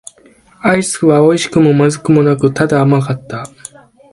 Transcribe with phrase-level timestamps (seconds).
[0.63, 3.43] アイスは美味しくも不味くもなく、ただ甘かった。